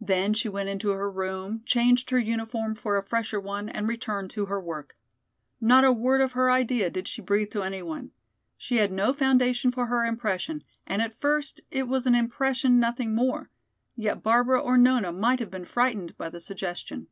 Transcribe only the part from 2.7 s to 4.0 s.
for a fresher one and